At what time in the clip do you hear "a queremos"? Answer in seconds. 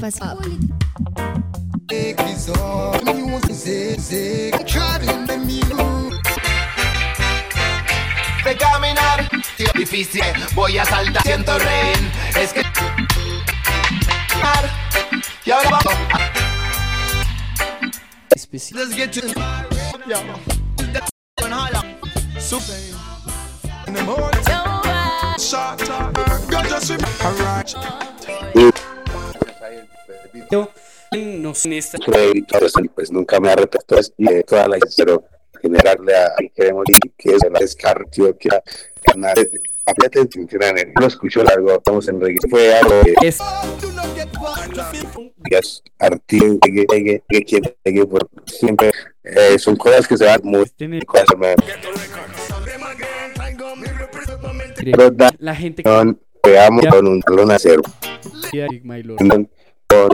36.16-36.84